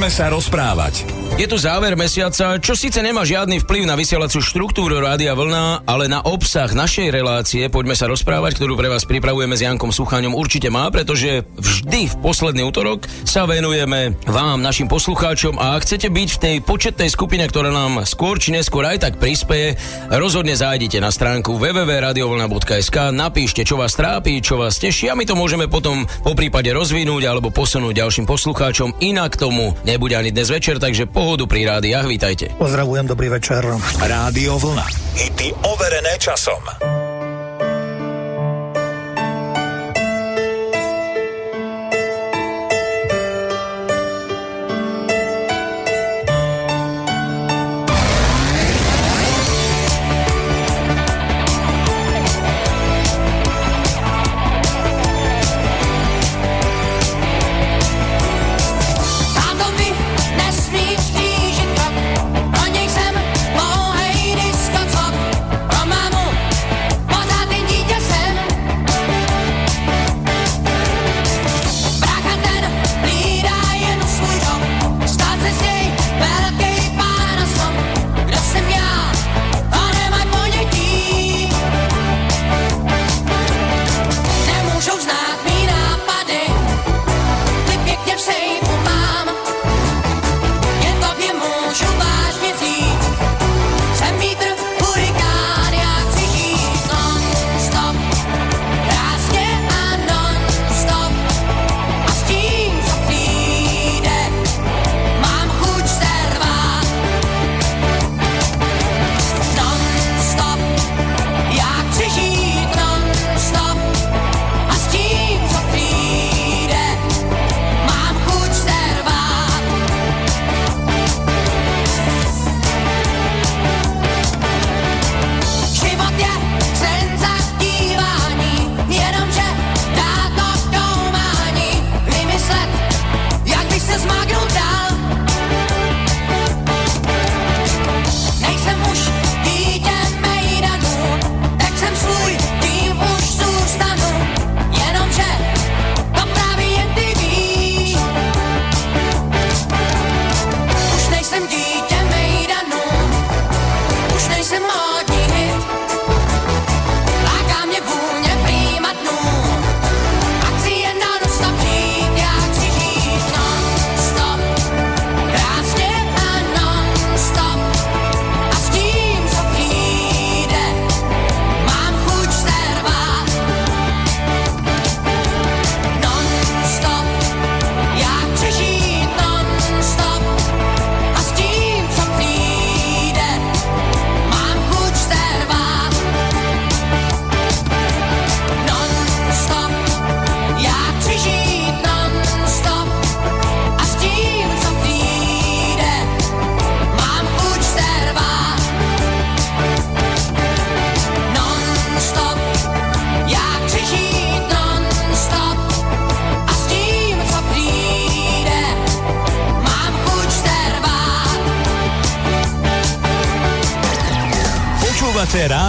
[0.00, 1.04] Poďme sa rozprávať.
[1.36, 6.08] Je tu záver mesiaca, čo síce nemá žiadny vplyv na vysielaciu štruktúru Rádia Vlna, ale
[6.08, 10.72] na obsah našej relácie Poďme sa rozprávať, ktorú pre vás pripravujeme s Jankom Suchaňom, určite
[10.72, 16.28] má, pretože vždy v posledný útorok sa venujeme vám, našim poslucháčom a ak chcete byť
[16.32, 19.76] v tej početnej skupine, ktorá nám skôr či neskôr aj tak prispieje,
[20.08, 25.36] rozhodne zájdite na stránku www.radiovlna.sk, napíšte, čo vás trápi, čo vás teší a my to
[25.36, 28.96] môžeme potom po prípade rozvinúť alebo posunúť ďalším poslucháčom.
[29.04, 32.54] Inak tomu nebude ani dnes večer, takže pohodu pri rádiách, vítajte.
[32.54, 33.66] Pozdravujem, dobrý večer.
[33.98, 34.86] Rádio Vlna.
[35.18, 36.62] Hity overené časom.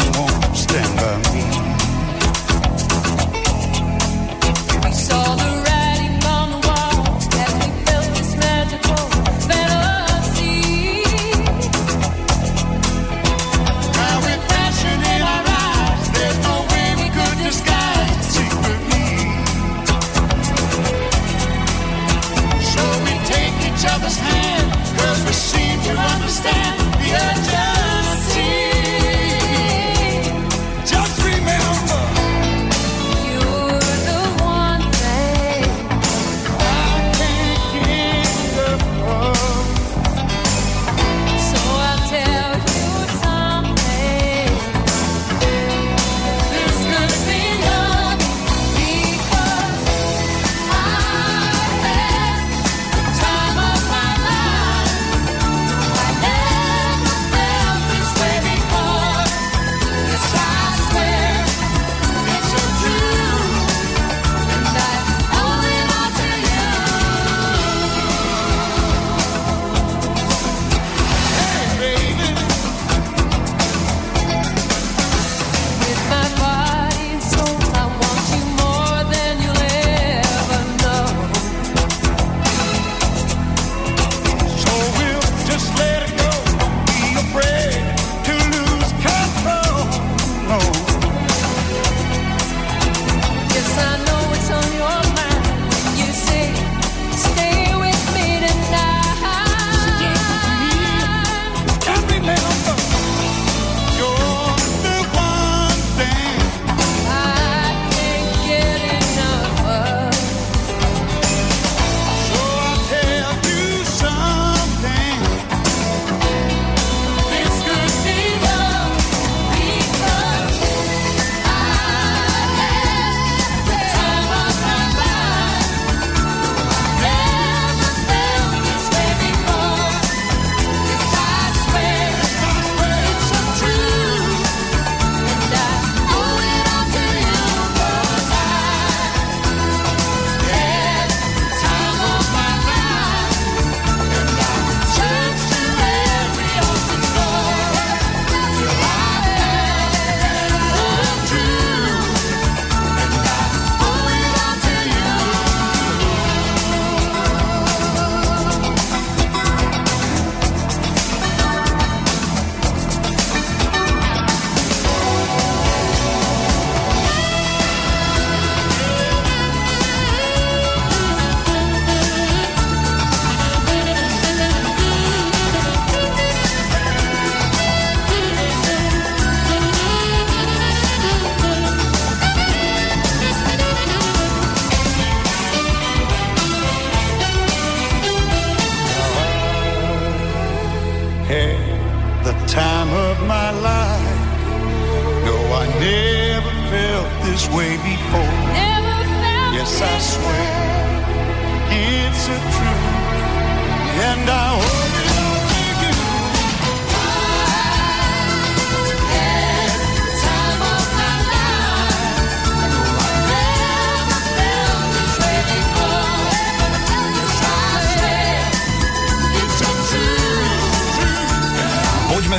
[0.00, 0.29] anyone.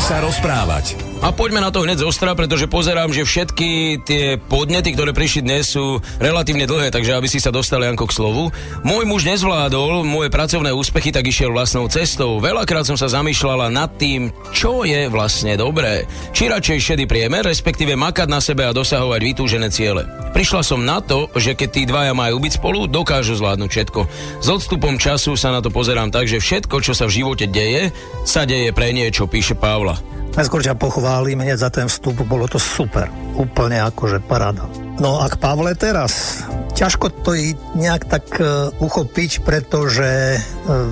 [0.01, 1.11] Sa rozprávať.
[1.21, 5.69] A poďme na to hneď zostra, pretože pozerám, že všetky tie podnety, ktoré prišli dnes,
[5.69, 8.50] sú relatívne dlhé, takže aby si sa dostali Janko k slovu.
[8.81, 12.41] Môj muž nezvládol moje pracovné úspechy, tak išiel vlastnou cestou.
[12.41, 16.09] Veľakrát som sa zamýšľala nad tým, čo je vlastne dobré.
[16.33, 20.09] Či radšej šedý priemer, respektíve makať na sebe a dosahovať vytúžené ciele.
[20.33, 24.01] Prišla som na to, že keď tí dvaja majú byť spolu, dokážu zvládnuť všetko.
[24.41, 27.94] S odstupom času sa na to pozerám tak, že všetko, čo sa v živote deje,
[28.25, 30.20] sa deje pre niečo, píše Pavla.
[30.31, 33.11] Najskôr ťa pochválim hneď za ten vstup, bolo to super.
[33.35, 34.64] Úplne akože paráda.
[35.02, 36.46] No a k Pavle teraz.
[36.78, 37.34] Ťažko to
[37.74, 40.42] nejak tak uh, uchopiť, pretože uh,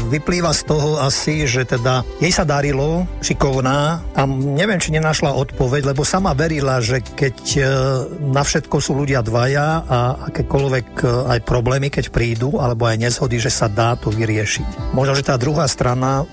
[0.10, 5.94] vyplýva z toho asi, že teda jej sa darilo, šikovná a neviem, či nenašla odpoveď,
[5.94, 7.66] lebo sama verila, že keď uh,
[8.18, 9.98] na všetko sú ľudia dvaja a
[10.34, 14.94] akékoľvek aj problémy, keď prídu, alebo aj nezhody, že sa dá to vyriešiť.
[14.98, 16.26] Možno, že tá druhá strana,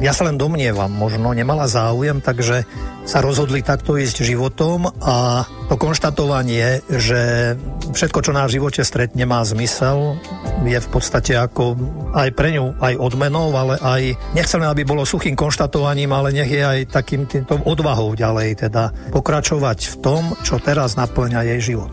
[0.00, 2.64] ja sa len domnievam, možno nemala záujem, takže
[3.04, 7.54] sa rozhodli takto ísť životom a to konštatovanie, že
[7.92, 10.18] všetko, čo v živote stretne, má zmysel,
[10.66, 11.78] je v podstate ako
[12.12, 14.02] aj pre ňu aj odmenou, ale aj
[14.36, 19.78] nechceme, aby bolo suchým konštatovaním, ale nech je aj takým týmto odvahou ďalej, teda pokračovať
[19.78, 21.90] v tom, čo teraz naplňa jej život.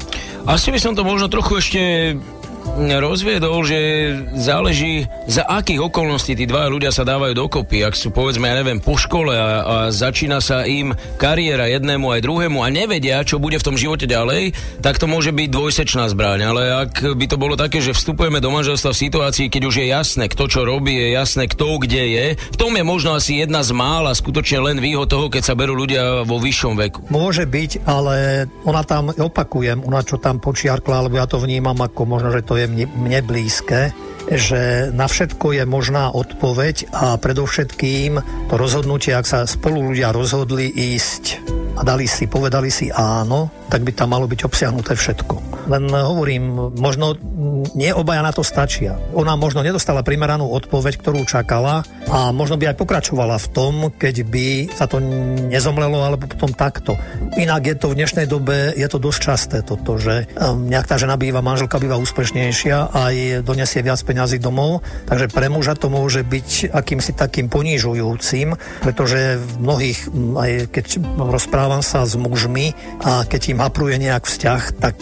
[0.48, 1.82] Asi by som to možno trochu ešte
[2.76, 3.80] rozviedol, že
[4.36, 7.88] záleží za akých okolností tí dva ľudia sa dávajú dokopy.
[7.88, 12.20] Ak sú povedzme, ja neviem, po škole a, a začína sa im kariéra jednému aj
[12.26, 14.52] druhému a nevedia, čo bude v tom živote ďalej,
[14.84, 16.40] tak to môže byť dvojsečná zbraň.
[16.52, 19.88] Ale ak by to bolo také, že vstupujeme do manželstva v situácii, keď už je
[19.88, 23.62] jasné, kto čo robí, je jasné, kto kde je, v tom je možno asi jedna
[23.64, 27.00] z mála skutočne len výhod toho, keď sa berú ľudia vo vyššom veku.
[27.14, 32.04] Môže byť, ale ona tam, opakujem, ona čo tam počiarkla, alebo ja to vnímam ako
[32.10, 33.94] možno, že to je mne, mne blízke,
[34.28, 38.20] že na všetko je možná odpoveď a predovšetkým
[38.52, 41.40] to rozhodnutie, ak sa spolu ľudia rozhodli ísť
[41.78, 45.70] a dali si, povedali si áno, tak by tam malo byť obsiahnuté všetko.
[45.70, 47.20] Len hovorím, možno
[47.76, 48.96] nie obaja na to stačia.
[49.14, 54.16] Ona možno nedostala primeranú odpoveď, ktorú čakala a možno by aj pokračovala v tom, keď
[54.24, 55.04] by sa to
[55.52, 56.96] nezomlelo, alebo potom takto.
[57.36, 60.96] Inak je to v dnešnej dobe, je to dosť časté toto, že um, nejak tá
[60.96, 63.12] žena býva, manželka býva úspešnejšia a
[63.44, 69.52] donesie viac peňazí domov, takže pre muža to môže byť akýmsi takým ponížujúcim, pretože v
[69.60, 70.00] mnohých,
[70.40, 70.86] aj keď
[71.68, 72.72] rozprávam sa s mužmi
[73.04, 74.96] a keď im hapruje nejak vzťah, tak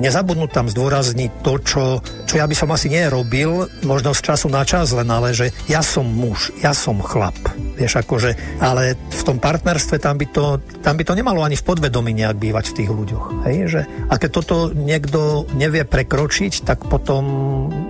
[0.00, 1.84] nezabudnú tam zdôrazniť to, čo,
[2.24, 5.84] čo ja by som asi nerobil, možno z času na čas len, ale že ja
[5.84, 7.36] som muž, ja som chlap.
[7.76, 11.66] Vieš, akože, ale v tom partnerstve tam by, to, tam by to nemalo ani v
[11.68, 13.24] podvedomí nejak bývať v tých ľuďoch.
[13.44, 13.56] Hej?
[13.68, 17.22] Že, a keď toto niekto nevie prekročiť, tak potom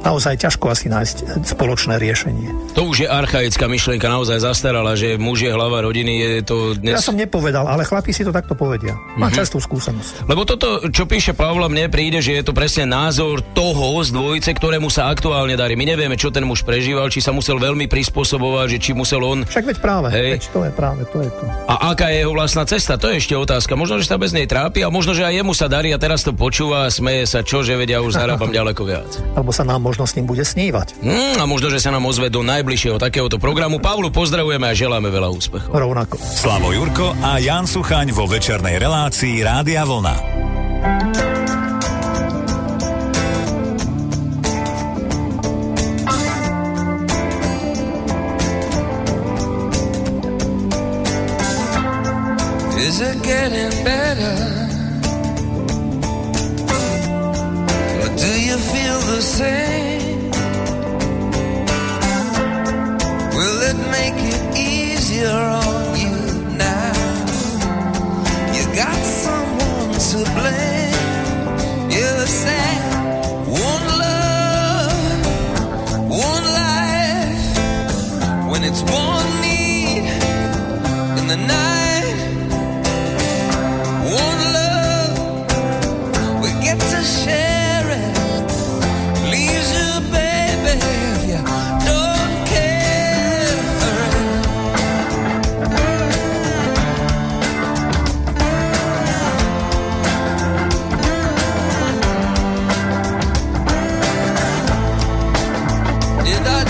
[0.03, 2.75] naozaj ťažko asi nájsť spoločné riešenie.
[2.75, 6.99] To už je archaická myšlienka, naozaj zastarala, že muž je hlava rodiny, je to dnes...
[6.99, 8.99] Ja som nepovedal, ale chlapi si to takto povedia.
[9.15, 9.39] Má mm-hmm.
[9.39, 10.27] častú skúsenosť.
[10.27, 14.51] Lebo toto, čo píše Pavla, mne príde, že je to presne názor toho z dvojice,
[14.51, 15.79] ktorému sa aktuálne darí.
[15.79, 19.47] My nevieme, čo ten muž prežíval, či sa musel veľmi prispôsobovať, že či musel on...
[19.47, 20.43] Však veď práve, hej.
[20.43, 21.45] veď to je práve, to je to.
[21.71, 23.79] A aká je jeho vlastná cesta, to je ešte otázka.
[23.79, 26.27] Možno, že sa bez nej trápi a možno, že aj jemu sa darí a teraz
[26.27, 29.23] to počúva a smeje sa, čo, že vedia, už zarábam ďaleko viac.
[29.39, 30.99] Alebo sa nám možno s ním bude snívať.
[30.99, 32.43] Hmm, a možno, že sa nám ozve do
[32.89, 33.77] najbližšieho takéhoto programu.
[33.77, 35.69] Pavlu pozdravujeme a želáme veľa úspechov.
[35.77, 36.17] Rovnako.
[36.17, 40.17] Slavo Jurko a Jan Suchaň vo večernej relácii Rádia Vlna.
[52.89, 54.58] Is it getting better?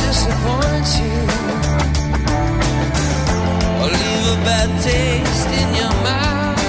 [0.09, 1.19] disappoint you
[3.81, 6.63] or leave a bad taste in your mouth.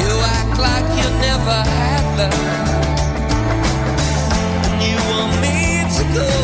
[0.00, 2.40] You act like you never had love,
[4.68, 5.56] and you want me
[5.96, 6.41] to go.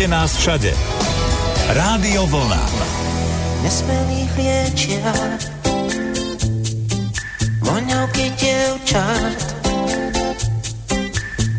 [0.00, 0.72] Počúvajte nás všade.
[1.76, 2.64] Rádio Vlna.
[3.60, 5.12] Nesmelých liečia
[7.60, 9.36] voňavky dievčat.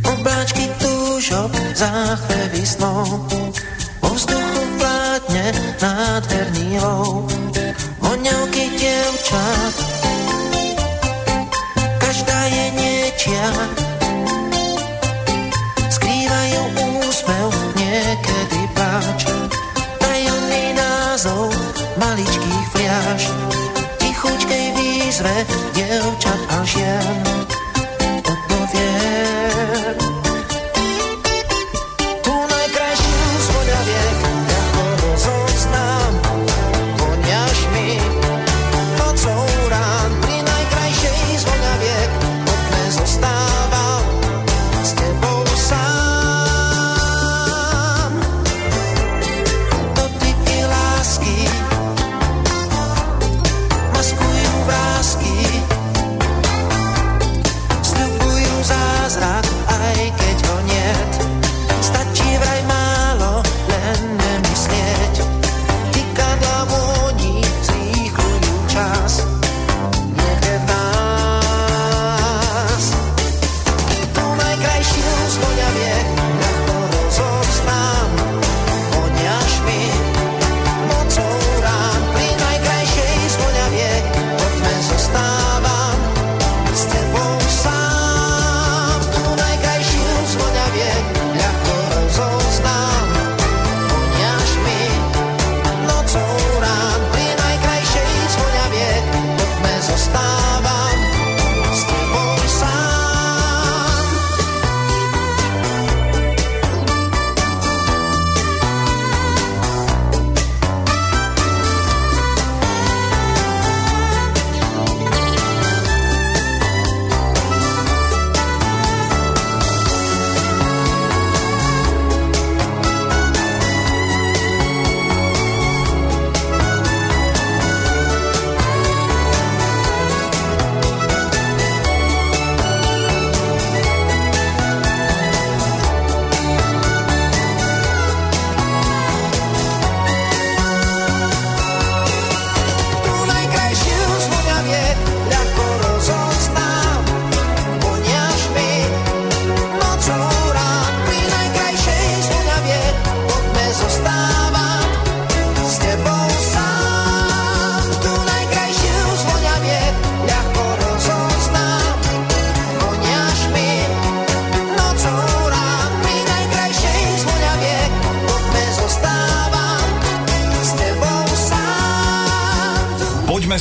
[0.02, 3.30] Obláčky túžok, záchvevy snov.
[4.02, 5.46] Vo vzduchu vládne
[5.78, 7.30] nádherný lov.
[8.02, 9.76] Voňavky dievčat.
[12.02, 13.46] Každá je niečia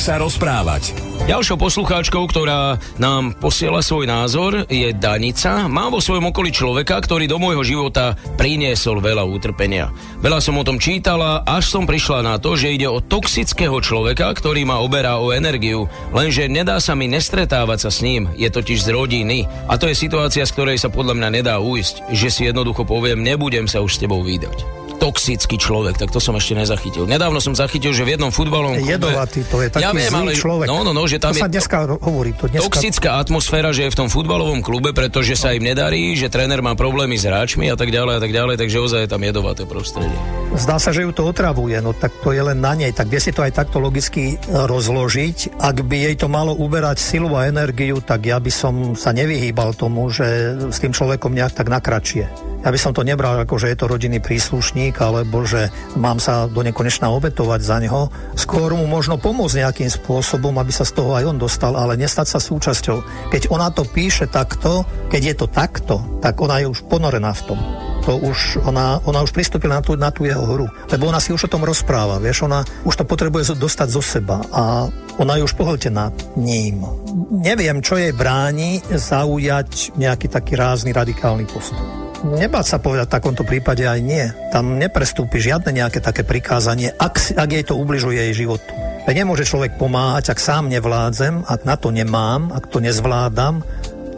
[0.01, 0.97] sa rozprávať.
[1.29, 5.69] Ďalšou poslucháčkou, ktorá nám posiela svoj názor, je Danica.
[5.69, 9.93] Mám vo svojom okolí človeka, ktorý do môjho života priniesol veľa utrpenia.
[10.25, 14.33] Veľa som o tom čítala, až som prišla na to, že ide o toxického človeka,
[14.33, 18.81] ktorý ma oberá o energiu, lenže nedá sa mi nestretávať sa s ním, je totiž
[18.81, 19.45] z rodiny.
[19.69, 23.21] A to je situácia, z ktorej sa podľa mňa nedá ujsť, že si jednoducho poviem,
[23.21, 27.09] nebudem sa už s tebou vydať toxický človek, tak to som ešte nezachytil.
[27.09, 28.93] Nedávno som zachytil, že v jednom futbalovom klube...
[28.93, 30.69] Jedovatý, to je taký ja viem, ale, človek.
[30.69, 32.37] No, no, no, že tam to je sa dneska hovorí.
[32.37, 32.69] To dneska...
[32.69, 36.77] Toxická atmosféra, že je v tom futbalovom klube, pretože sa im nedarí, že tréner má
[36.77, 40.13] problémy s hráčmi a tak ďalej a tak ďalej, takže ozaj je tam jedovaté prostredie.
[40.53, 42.93] Zdá sa, že ju to otravuje, no tak to je len na nej.
[42.93, 45.57] Tak vie si to aj takto logicky rozložiť.
[45.57, 49.73] Ak by jej to malo uberať silu a energiu, tak ja by som sa nevyhýbal
[49.73, 52.29] tomu, že s tým človekom nejak tak nakračie.
[52.61, 56.45] Ja by som to nebral ako, že je to rodinný príslušník, alebo že mám sa
[56.45, 58.13] do nekonečna obetovať za neho.
[58.37, 62.37] Skôr mu možno pomôcť nejakým spôsobom, aby sa z toho aj on dostal, ale nestať
[62.37, 63.29] sa súčasťou.
[63.33, 67.45] Keď ona to píše takto, keď je to takto, tak ona je už ponorená v
[67.49, 67.61] tom
[68.01, 70.65] to už, ona, ona už pristúpila na tú, na tú jeho hru.
[70.89, 74.41] Lebo ona si už o tom rozpráva, vieš, ona už to potrebuje dostať zo seba
[74.49, 74.89] a
[75.21, 76.81] ona je už pohltená ním.
[77.29, 83.43] Neviem, čo jej bráni zaujať nejaký taký rázny radikálny postup nebáť sa povedať v takomto
[83.43, 84.25] prípade aj nie.
[84.53, 88.71] Tam neprestúpi žiadne nejaké také prikázanie, ak, ak jej to ubližuje jej životu.
[89.09, 93.65] Veď nemôže človek pomáhať, ak sám nevládzem, ak na to nemám, ak to nezvládam,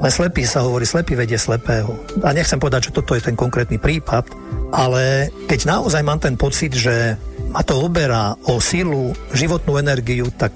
[0.03, 1.95] len slepý sa hovorí, slepý vedie slepého.
[2.27, 4.27] A nechcem povedať, že toto je ten konkrétny prípad,
[4.75, 7.15] ale keď naozaj mám ten pocit, že
[7.55, 10.51] ma to oberá o sílu, životnú energiu, tak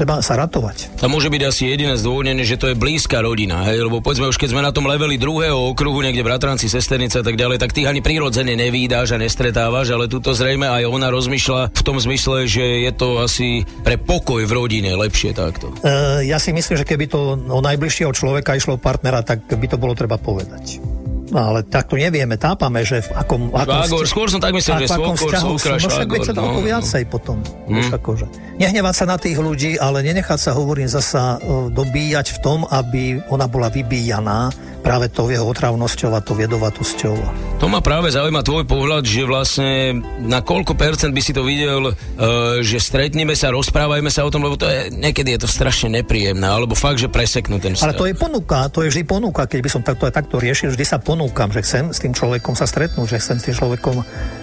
[0.00, 0.96] treba sa ratovať.
[0.96, 3.84] To môže byť asi jediné zdôvodnenie, že to je blízka rodina, hej?
[3.84, 7.36] lebo povedzme už keď sme na tom leveli druhého okruhu, niekde bratranci, sesternice a tak
[7.36, 11.82] ďalej, tak tých ani prirodzene nevídáš a nestretávaš, ale tuto zrejme aj ona rozmýšľa v
[11.84, 15.76] tom zmysle, že je to asi pre pokoj v rodine lepšie takto.
[15.84, 19.76] E, ja si myslím, že keby to o najbližšieho človeka išlo partnera, tak by to
[19.76, 20.80] bolo treba povedať.
[21.30, 23.54] No, ale tak to nevieme, tápame, že v akom...
[23.54, 26.58] akom Švágor, skôr som tak myslel, že svokor, svokra, No však veď sa to no,
[26.58, 27.38] viacej potom.
[27.70, 27.86] Hmm.
[27.86, 28.26] Akože.
[28.58, 31.38] Nehnevať sa na tých ľudí, ale nenechať sa, hovorím, zasa
[31.70, 37.14] dobíjať v tom, aby ona bola vybíjaná práve tou jeho otravnosťou a tou viedovatosťou.
[37.60, 41.92] To ma práve zaujíma tvoj pohľad, že vlastne na koľko percent by si to videl,
[41.92, 41.94] uh,
[42.64, 46.48] že stretneme sa, rozprávajme sa o tom, lebo to je, niekedy je to strašne nepríjemné,
[46.48, 47.92] alebo fakt, že preseknú ten vzťah.
[47.92, 50.84] Ale to je ponuka, to je vždy ponuka, keď by som takto, takto riešil, vždy
[50.88, 54.00] sa ponúkam, že chcem s tým človekom sa stretnúť, že chcem s tým človekom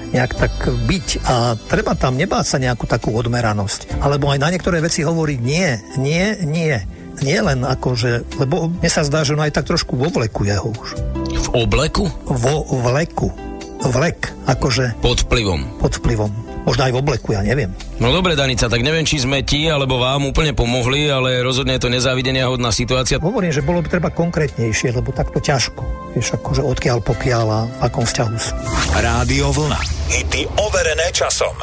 [0.07, 0.53] nejak tak
[0.87, 3.99] byť a treba tam nebáť sa nejakú takú odmeranosť.
[3.99, 5.69] Alebo aj na niektoré veci hovoriť nie,
[5.99, 6.75] nie, nie
[7.21, 10.69] nie len akože, lebo mne sa zdá, že on aj tak trošku vo vleku jeho
[10.73, 10.89] už.
[11.27, 12.09] V obleku?
[12.25, 13.33] Vo vleku.
[13.77, 14.97] Vlek, akože...
[15.05, 15.61] Pod vplyvom.
[15.77, 16.33] Pod vplyvom.
[16.67, 17.71] Možno aj v obleku, ja neviem.
[18.01, 21.87] No dobre, Danica, tak neviem, či sme ti alebo vám úplne pomohli, ale rozhodne je
[21.87, 23.21] to nezávidenia hodná situácia.
[23.23, 26.11] Hovorím, že bolo by treba konkrétnejšie, lebo takto ťažko.
[26.17, 28.51] Vieš, akože odkiaľ, pokiaľ a v akom vzťahu sú.
[28.99, 29.79] Rádio Vlna.
[30.11, 31.55] Hity overené časom.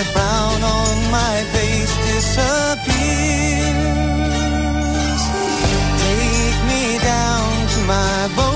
[0.00, 2.42] the frown on my face disappears.
[6.04, 8.49] Take me down to my bones.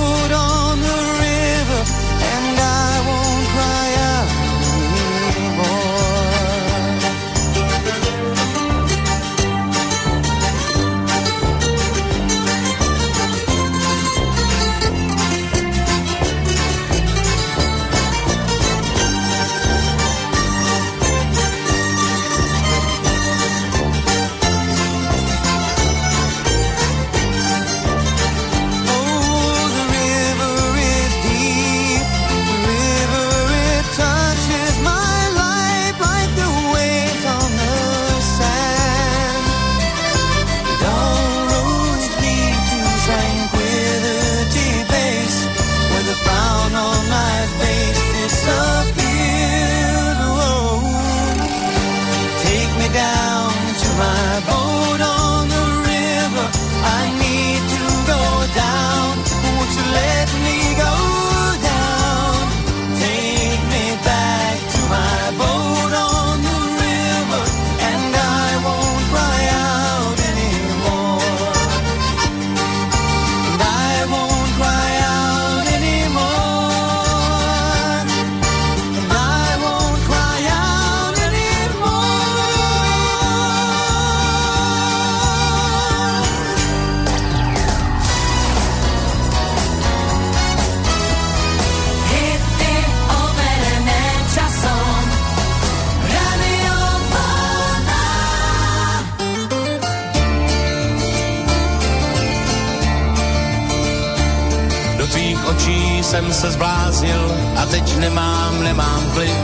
[106.14, 109.40] Jsem se zbláznil a teď nemám, nemám klid.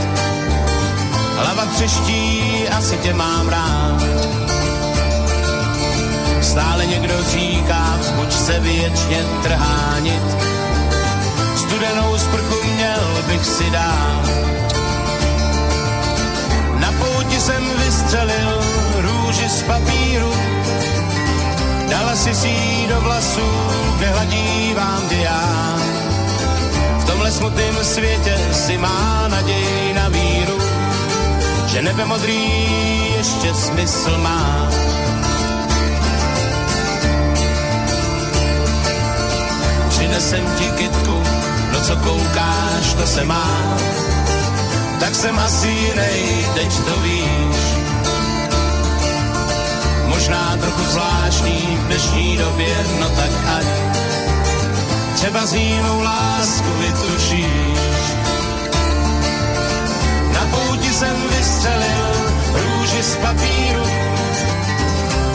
[1.37, 4.03] Hlava třeští, asi tě mám rád.
[6.41, 10.23] Stále někdo říká, vzbuď se věčně trhánit.
[11.57, 14.25] Studenou sprchu měl bych si dát.
[16.79, 18.61] Na pouti jsem vystřelil
[18.95, 20.35] růži z papíru,
[21.91, 23.51] dala si si do vlasů,
[23.97, 26.00] kde hladí vám já.
[27.31, 30.59] V tomhle smutném světě si má naději na víru,
[31.67, 32.45] že nebe modrý
[33.17, 34.69] ještě smysl má.
[39.89, 41.23] Přinesem ti kytku,
[41.73, 43.77] no co koukáš, to se má.
[45.01, 47.57] Tak jsem asi jinej, teď to víš.
[50.07, 53.90] Možná trochu zvláštní v dnešní době, no tak ať
[55.21, 57.81] třeba z jinou lásku vytušíš.
[60.33, 62.07] Na pouti jsem vystřelil
[62.53, 63.85] růži z papíru,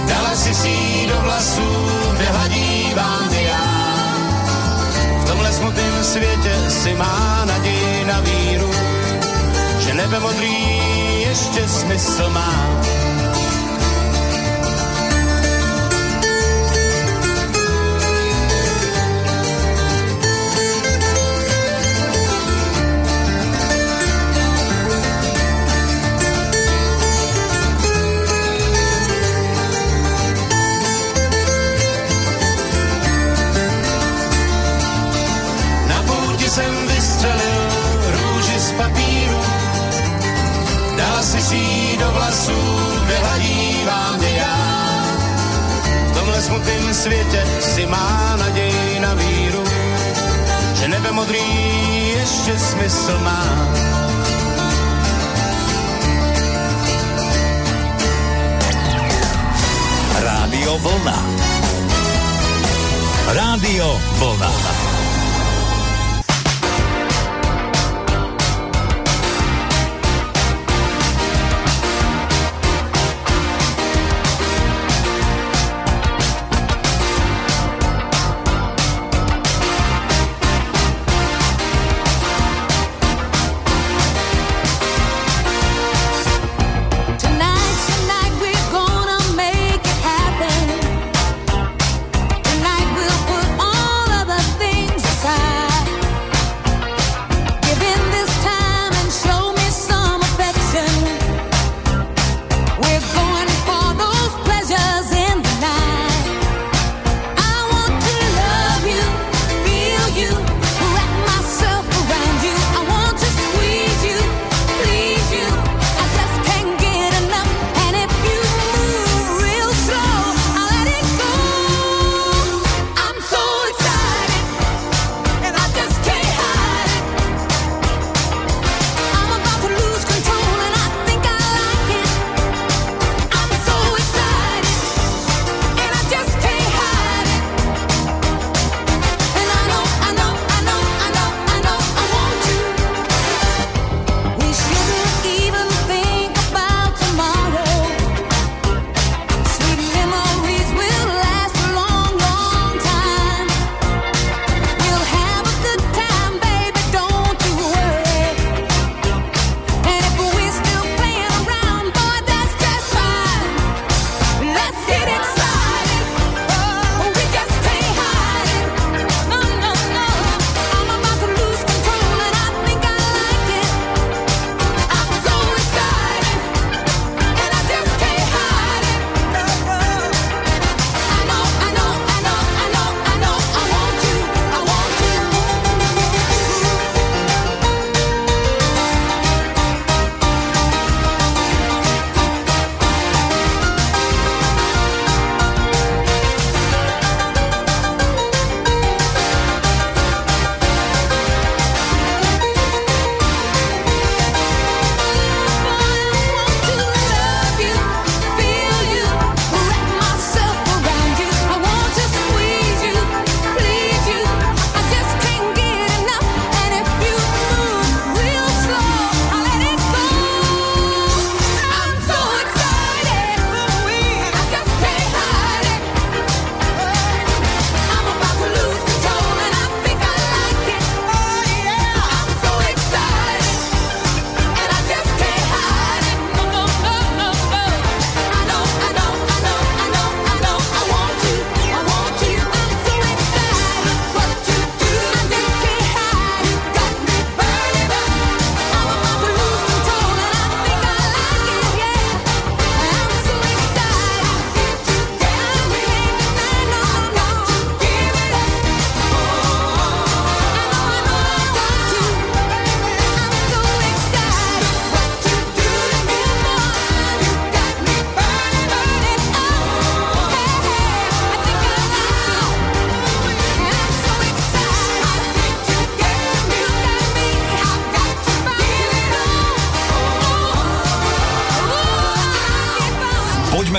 [0.08, 3.96] dala si si do vlasů, kde hladí vám já.
[5.22, 8.72] V tomhle smutném světě si má naději na víru,
[9.80, 10.82] že nebe modrý
[11.20, 12.82] ještě smysl má.
[46.96, 49.64] Světě si má naději na víru,
[50.74, 51.44] že nebe modrý
[52.18, 53.44] ještě smysl má.
[60.24, 61.20] Rádio Vlna.
[63.28, 64.75] Rádio Vlna.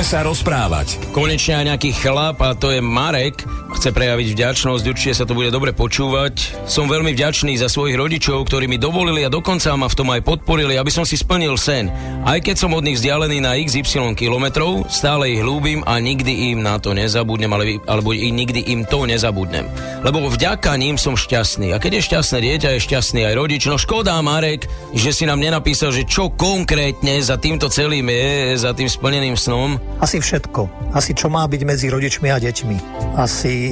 [0.07, 1.11] Sa rozprávať.
[1.11, 3.43] Konečne aj nejaký chlap, a to je Marek,
[3.77, 6.65] chce prejaviť vďačnosť, určite sa to bude dobre počúvať.
[6.65, 10.25] Som veľmi vďačný za svojich rodičov, ktorí mi dovolili a dokonca ma v tom aj
[10.25, 11.93] podporili, aby som si splnil sen.
[12.25, 16.65] Aj keď som od nich vzdialený na XY kilometrov, stále ich ľúbim a nikdy im
[16.65, 19.69] na to nezabudnem, ale, alebo i nikdy im to nezabudnem.
[20.01, 21.77] Lebo vďaka ním som šťastný.
[21.77, 23.63] A keď je šťastné dieťa, je šťastný aj rodič.
[23.69, 28.73] No škoda, Marek, že si nám nenapísal, že čo konkrétne za týmto celým je, za
[28.73, 29.77] tým splneným snom.
[30.01, 30.93] Asi všetko.
[30.95, 32.77] Asi čo má byť medzi rodičmi a deťmi.
[33.19, 33.66] Asi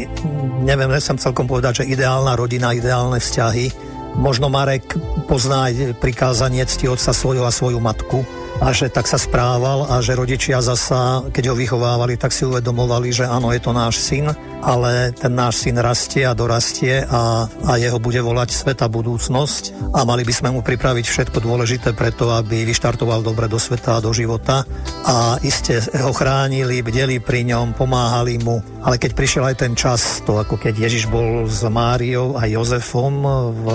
[0.62, 3.70] neviem, nechcem celkom povedať, že ideálna rodina, ideálne vzťahy.
[4.14, 4.94] Možno Marek
[5.26, 10.14] pozná prikázanie cti otca svojho a svoju matku a že tak sa správal a že
[10.14, 14.30] rodičia zasa, keď ho vychovávali, tak si uvedomovali, že áno, je to náš syn,
[14.62, 19.92] ale ten náš syn rastie a dorastie a, a jeho bude volať sveta budúcnosť.
[19.92, 24.04] A mali by sme mu pripraviť všetko dôležité preto, aby vyštartoval dobre do sveta a
[24.04, 24.62] do života.
[25.04, 30.24] A iste ho chránili, bdeli pri ňom, pomáhali mu, ale keď prišiel aj ten čas,
[30.24, 33.66] to ako keď Ježiš bol s Máriou a Jozefom v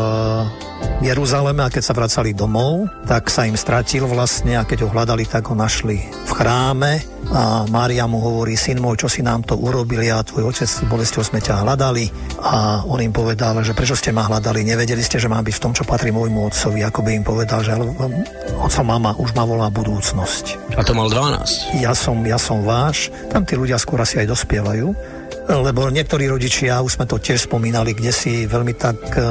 [0.99, 5.25] Jeruzaleme a keď sa vracali domov, tak sa im stratil vlastne a keď ho hľadali,
[5.25, 9.57] tak ho našli v chráme a Mária mu hovorí, syn môj, čo si nám to
[9.57, 10.09] urobili?
[10.09, 12.09] A tvoj otec s bolesťou sme ťa hľadali.
[12.41, 15.63] A on im povedal, že prečo ste ma hľadali, nevedeli ste, že mám byť v
[15.65, 17.73] tom, čo patrí môjmu otcovi, ako by im povedal, že
[18.57, 20.73] oco mama už ma volá budúcnosť.
[20.73, 21.81] A to mal 12.
[21.81, 24.89] Ja som, ja som váš, tam tí ľudia skôr asi aj dospievajú,
[25.49, 29.21] lebo niektorí rodičia, už sme to tiež spomínali, kde si veľmi tak e,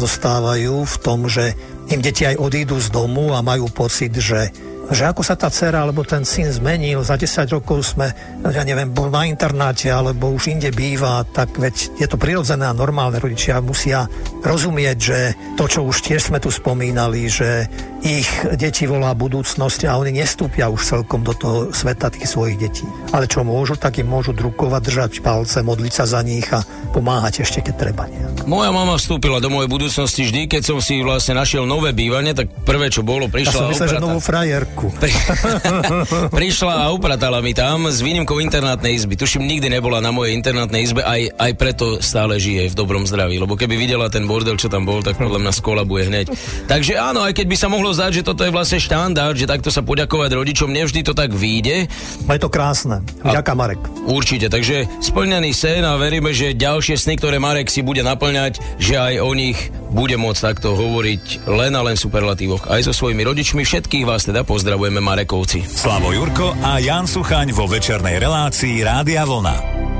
[0.00, 1.52] zostávajú v tom, že
[1.92, 4.52] im deti aj odídu z domu a majú pocit, že
[4.88, 8.08] že ako sa tá dcera alebo ten syn zmenil, za 10 rokov sme,
[8.44, 12.76] ja neviem, bol na internáte alebo už inde býva, tak veď je to prirodzené a
[12.76, 13.20] normálne.
[13.20, 14.08] Rodičia musia
[14.40, 15.18] rozumieť, že
[15.60, 17.68] to, čo už tiež sme tu spomínali, že
[18.02, 22.86] ich deti volá budúcnosť a oni nestúpia už celkom do toho sveta tých svojich detí.
[23.10, 26.62] Ale čo môžu, tak im môžu drukovať, držať palce, modliť sa za nich a
[26.94, 28.46] pomáhať ešte, keď treba nejak.
[28.46, 32.48] Moja mama vstúpila do mojej budúcnosti vždy, keď som si vlastne našiel nové bývanie, tak
[32.62, 34.77] prvé, čo bolo, prišla Ja som myslel, že novú frajerku.
[34.78, 35.10] Pri...
[36.38, 39.18] prišla a upratala mi tam s výnimkou internátnej izby.
[39.18, 43.42] Tuším, nikdy nebola na mojej internátnej izbe, aj, aj preto stále žije v dobrom zdraví.
[43.42, 46.26] Lebo keby videla ten bordel, čo tam bol, tak podľa mňa skolabuje hneď.
[46.70, 49.74] Takže áno, aj keď by sa mohlo zdať, že toto je vlastne štandard, že takto
[49.74, 51.90] sa poďakovať rodičom, nevždy to tak vyjde.
[52.28, 53.02] Je to krásne.
[53.26, 53.82] Ďaká Marek.
[54.06, 58.94] Určite, takže splnený sen a veríme, že ďalšie sny, ktoré Marek si bude naplňať, že
[58.94, 59.58] aj o nich
[59.88, 62.68] bude môcť takto hovoriť len a len superlatívoch.
[62.68, 65.64] Aj so svojimi rodičmi všetkých vás teda pozdravujeme Marekovci.
[65.64, 69.97] Slavo Jurko a Jan Suchaň vo večernej relácii Rádia Vlna.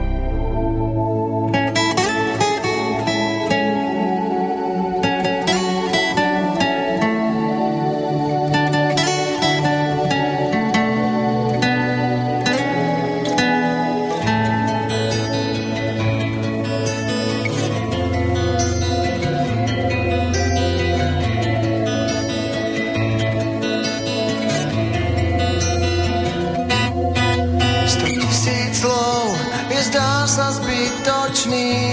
[29.89, 31.89] Zdá sa zbytočných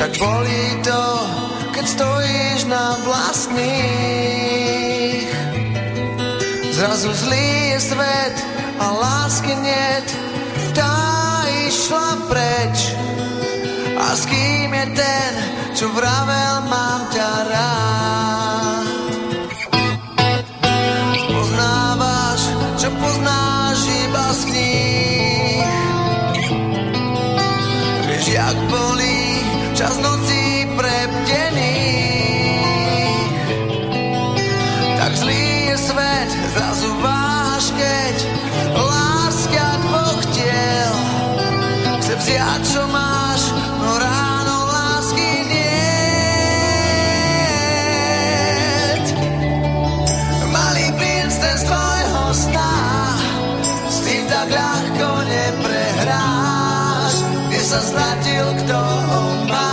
[0.00, 1.04] Tak bolí to,
[1.72, 3.64] keď stojíš na vlastných.
[6.72, 8.36] Zrazu zlý je svet
[8.76, 10.08] a lásky niet
[10.76, 12.92] Tá išla preč.
[13.96, 15.32] A s kým je ten,
[15.72, 18.65] čo vravel mám ťa rád
[57.66, 59.65] sa stratil, kto ho má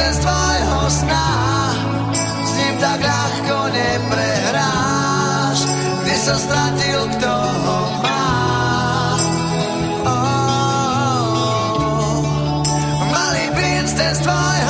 [0.00, 1.28] sen z tvojho sna
[2.44, 5.58] S ním tak ľahko neprehráš
[6.00, 8.24] Kde sa stratil, kto ho má
[10.00, 10.16] Oh, oh,
[12.16, 12.24] oh.
[13.12, 14.69] Malý princ, ten z tvojho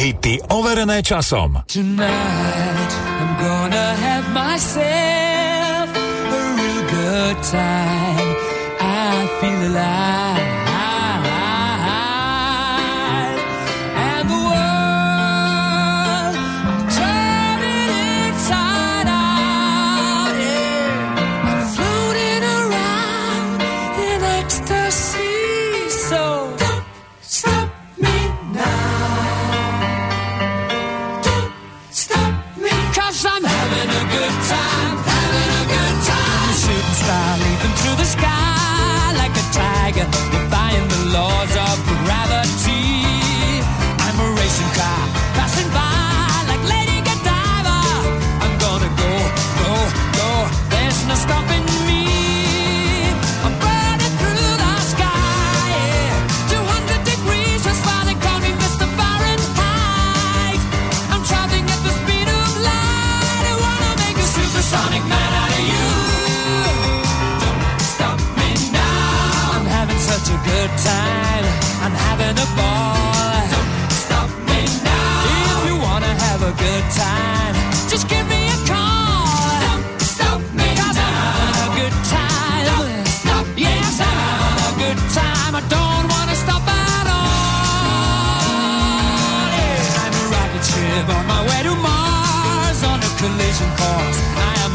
[0.00, 1.60] Hity overené časom.
[1.68, 8.30] Tonight I'm gonna have myself a real good time.
[8.80, 10.59] I feel alive.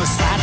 [0.08, 0.35] I am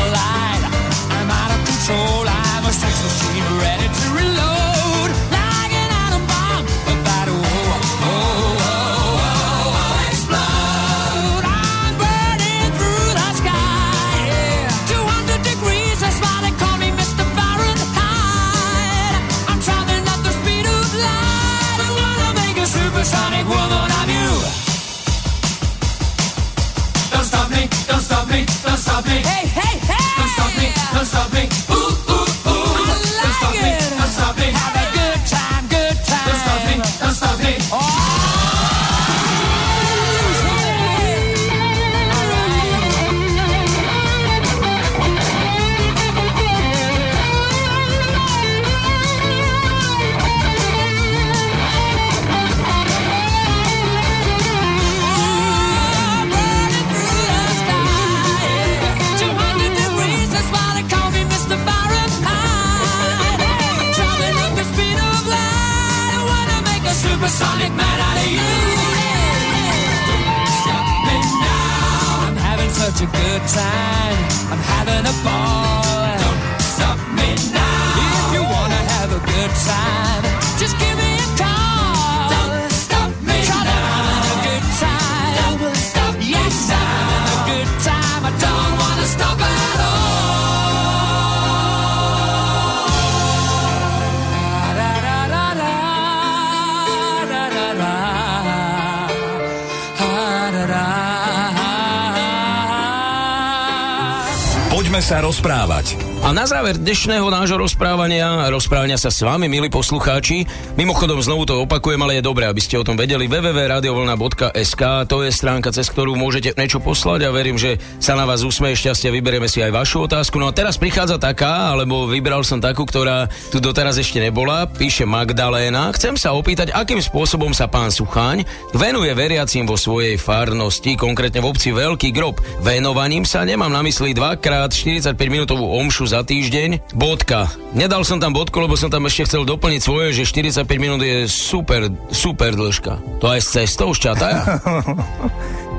[105.12, 106.01] sa rozprávať.
[106.22, 110.46] A na záver dnešného nášho rozprávania, rozprávania sa s vami, milí poslucháči,
[110.78, 115.34] mimochodom znovu to opakujem, ale je dobré, aby ste o tom vedeli, www.radiovolna.sk, to je
[115.34, 119.50] stránka, cez ktorú môžete niečo poslať a verím, že sa na vás usmeje šťastie, vyberieme
[119.50, 120.38] si aj vašu otázku.
[120.38, 125.02] No a teraz prichádza taká, alebo vybral som takú, ktorá tu doteraz ešte nebola, píše
[125.02, 125.90] Magdaléna.
[125.90, 128.46] Chcem sa opýtať, akým spôsobom sa pán Suchaň
[128.78, 132.38] venuje veriacím vo svojej farnosti, konkrétne v obci Veľký grob.
[132.62, 136.92] Venovaním sa nemám na mysli dvakrát 45 minútovú omšu za týždeň.
[136.92, 137.48] Bodka.
[137.72, 141.24] Nedal som tam bodku, lebo som tam ešte chcel doplniť svoje, že 45 minút je
[141.24, 143.00] super, super dĺžka.
[143.24, 144.28] To aj s cestou šťata?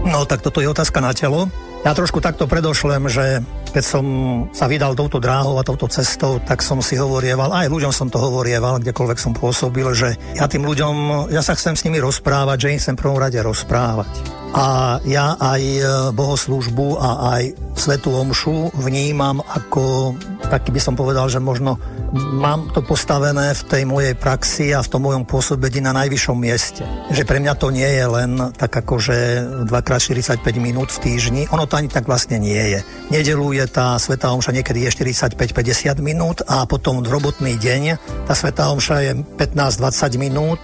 [0.04, 1.48] No tak toto je otázka na telo.
[1.88, 3.40] Ja trošku takto predošlem, že
[3.74, 4.06] keď som
[4.54, 8.22] sa vydal touto dráhou a touto cestou, tak som si hovorieval, aj ľuďom som to
[8.22, 12.72] hovorieval, kdekoľvek som pôsobil, že ja tým ľuďom, ja sa chcem s nimi rozprávať, že
[12.78, 14.44] im chcem prvom rade rozprávať.
[14.54, 15.82] A ja aj e,
[16.14, 20.14] bohoslúžbu a aj svetú omšu vnímam ako,
[20.46, 21.82] taký by som povedal, že možno
[22.14, 26.86] mám to postavené v tej mojej praxi a v tom mojom pôsobení na najvyššom mieste.
[27.10, 31.42] Že pre mňa to nie je len tak ako, že 2x45 minút v týždni.
[31.50, 32.80] Ono to ani tak vlastne nie je.
[33.10, 38.34] Nedelu je tá Svetá Omša niekedy je 45-50 minút a potom v robotný deň tá
[38.34, 40.60] Svetá Omša je 15-20 minút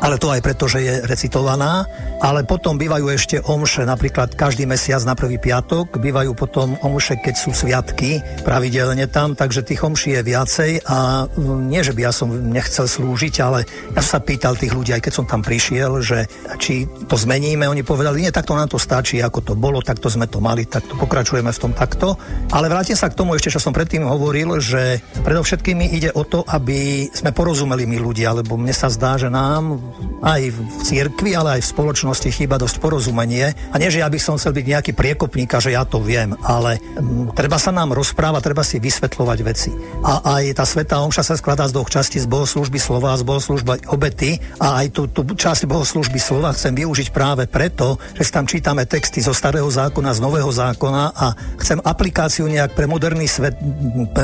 [0.00, 1.88] ale to aj preto, že je recitovaná.
[2.16, 7.34] Ale potom bývajú ešte omše, napríklad každý mesiac na prvý piatok, bývajú potom omše, keď
[7.36, 12.12] sú sviatky, pravidelne tam, takže tých omší je viacej a mm, nie, že by ja
[12.16, 16.24] som nechcel slúžiť, ale ja sa pýtal tých ľudí, aj keď som tam prišiel, že
[16.56, 20.24] či to zmeníme, oni povedali, nie, takto nám to stačí, ako to bolo, takto sme
[20.24, 22.16] to mali, takto pokračujeme v tom takto.
[22.48, 26.40] Ale vrátim sa k tomu ešte, čo som predtým hovoril, že predovšetkými ide o to,
[26.48, 29.75] aby sme porozumeli my ľudia, lebo mne sa zdá, že nám
[30.22, 33.52] aj v cirkvi, ale aj v spoločnosti chýba dosť porozumenie.
[33.72, 36.34] A nie, že ja by som chcel byť nejaký priekopník a že ja to viem,
[36.42, 39.70] ale m, treba sa nám rozprávať, treba si vysvetľovať veci.
[40.02, 43.24] A aj tá Sveta Omša sa skladá z dvoch častí, z bohoslúžby slova a z
[43.26, 44.38] bohoslúžby obety.
[44.62, 48.88] A aj tú, tú časť bohoslúžby slova chcem využiť práve preto, že si tam čítame
[48.88, 51.26] texty zo starého zákona, z nového zákona a
[51.60, 53.58] chcem aplikáciu nejak pre moderný svet,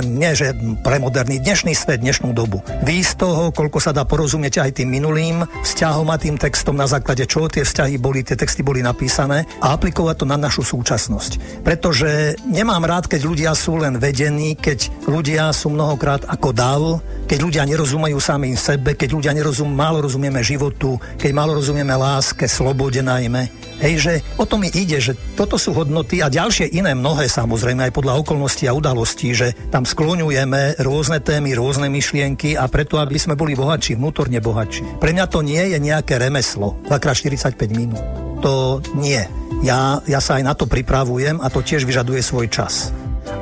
[0.03, 2.65] nie že pre moderný, dnešný svet, dnešnú dobu.
[2.87, 6.89] Vy z toho, koľko sa dá porozumieť aj tým minulým vzťahom a tým textom, na
[6.89, 11.65] základe čoho tie vzťahy boli, tie texty boli napísané a aplikovať to na našu súčasnosť.
[11.67, 16.81] Pretože nemám rád, keď ľudia sú len vedení, keď ľudia sú mnohokrát ako dav,
[17.27, 22.45] keď ľudia nerozumejú sami sebe, keď ľudia nerozum, málo rozumieme životu, keď málo rozumieme láske,
[22.45, 23.49] slobode najmä.
[23.83, 27.91] Hej, že o to mi ide, že toto sú hodnoty a ďalšie iné mnohé samozrejme
[27.91, 33.19] aj podľa okolností a udalostí, že tam skloňujeme rôzne témy, rôzne myšlienky a preto, aby
[33.19, 35.03] sme boli bohatší, vnútorne bohatší.
[35.03, 38.05] Pre mňa to nie je nejaké remeslo, 2x45 minút.
[38.45, 39.25] To nie.
[39.65, 42.93] Ja, ja sa aj na to pripravujem a to tiež vyžaduje svoj čas.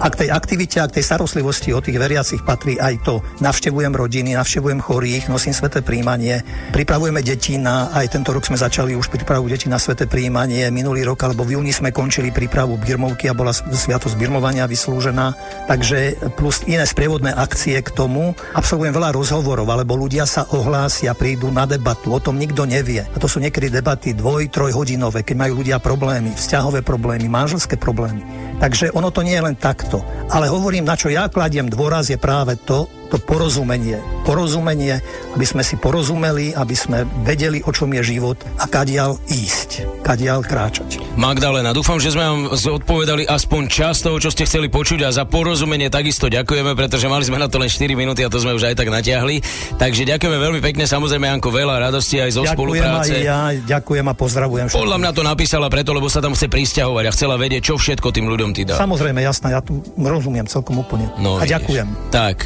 [0.01, 3.21] A k tej aktivite a k tej starostlivosti o tých veriacich patrí aj to.
[3.45, 6.41] Navštevujem rodiny, navštevujem chorých, nosím sveté príjmanie,
[6.73, 11.05] pripravujeme deti na, aj tento rok sme začali už prípravu detí na sveté príjmanie, minulý
[11.05, 15.37] rok alebo v júni sme končili prípravu birmovky a bola sviatosť birmovania vyslúžená,
[15.69, 18.33] takže plus iné sprievodné akcie k tomu.
[18.57, 23.05] Absolvujem veľa rozhovorov, alebo ľudia sa ohlásia, prídu na debatu, o tom nikto nevie.
[23.05, 28.50] A to sú niekedy debaty dvoj, trojhodinové, keď majú ľudia problémy, vzťahové problémy, manželské problémy.
[28.61, 30.05] Takže ono to nie je len takto.
[30.29, 33.99] Ale hovorím, na čo ja kladiem dôraz, je práve to, to porozumenie.
[34.23, 35.03] Porozumenie,
[35.35, 40.47] aby sme si porozumeli, aby sme vedeli, o čom je život a kadial ísť, kadial
[40.47, 41.03] kráčať.
[41.19, 45.27] Magdalena, dúfam, že sme vám odpovedali aspoň čas toho, čo ste chceli počuť a za
[45.27, 48.71] porozumenie takisto ďakujeme, pretože mali sme na to len 4 minúty a to sme už
[48.71, 49.43] aj tak natiahli.
[49.75, 53.13] Takže ďakujeme veľmi pekne, samozrejme, Janko, veľa radosti aj zo ďakujem spolupráce.
[53.19, 54.83] Aj ja, ďakujem a pozdravujem všetkých.
[54.87, 58.15] Podľa mňa to napísala preto, lebo sa tam chce prisťahovať a chcela vedieť, čo všetko
[58.15, 58.79] tým ľuďom ty dá.
[58.79, 61.11] Samozrejme, jasné, ja tu rozumiem celkom úplne.
[61.19, 61.59] No, a vidíš.
[61.59, 61.89] ďakujem.
[62.15, 62.37] Tak,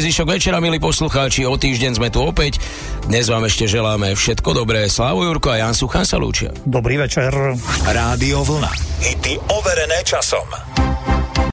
[0.00, 2.56] krásny zvyšok večera, milí poslucháči, o týždeň sme tu opäť.
[3.04, 4.88] Dnes vám ešte želáme všetko dobré.
[4.88, 6.56] Slávo Jurko a Jan Suchan sa lúčia.
[6.64, 7.28] Dobrý večer.
[7.84, 8.72] Rádio Vlna.
[9.04, 10.48] Hity overené časom.